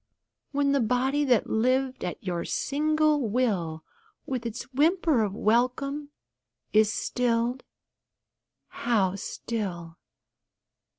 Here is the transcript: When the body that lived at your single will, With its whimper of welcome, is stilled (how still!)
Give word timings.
When 0.51 0.71
the 0.71 0.79
body 0.79 1.23
that 1.25 1.47
lived 1.47 2.03
at 2.03 2.23
your 2.23 2.43
single 2.43 3.21
will, 3.29 3.83
With 4.25 4.47
its 4.47 4.63
whimper 4.73 5.21
of 5.21 5.35
welcome, 5.35 6.09
is 6.73 6.91
stilled 6.91 7.61
(how 8.69 9.15
still!) 9.15 9.99